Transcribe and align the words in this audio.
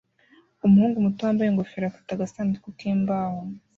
Umuhungu 0.65 1.03
muto 1.05 1.21
wambaye 1.23 1.47
ingofero 1.49 1.85
afata 1.87 2.11
agasanduku 2.13 2.67
k'imbaho 2.77 3.39